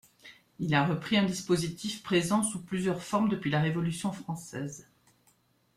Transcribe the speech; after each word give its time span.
Il 0.57 0.73
a 0.73 0.83
repris 0.83 1.15
un 1.15 1.25
dispositif 1.25 2.01
présent 2.01 2.41
sous 2.41 2.63
plusieurs 2.63 3.03
formes 3.03 3.29
depuis 3.29 3.51
la 3.51 3.61
Révolution 3.61 4.11
française. 4.11 4.87